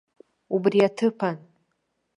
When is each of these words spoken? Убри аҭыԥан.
Убри 0.55 0.79
аҭыԥан. 0.87 1.37